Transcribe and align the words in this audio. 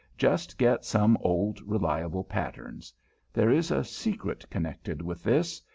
Just 0.17 0.57
get 0.57 0.83
some 0.83 1.15
old, 1.21 1.61
reliable 1.61 2.23
patterns. 2.23 2.91
There 3.31 3.51
is 3.51 3.69
a 3.69 3.83
secret 3.83 4.49
connected 4.49 4.99
with 5.03 5.21
this. 5.21 5.61